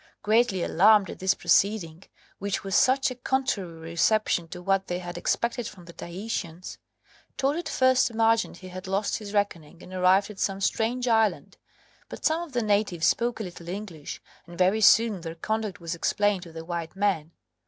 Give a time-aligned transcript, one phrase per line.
[0.23, 2.01] Greatly alarmed at this proceeding
[2.39, 6.79] which was such a contrary reception to what they had expected from the Tahitians
[7.37, 11.55] Todd at first imagined he had lost his reckoning and arrived at some strange island
[12.09, 15.93] But some of the natives spoke a little English, and very soon their conduct was
[15.93, 17.33] explained to the white men.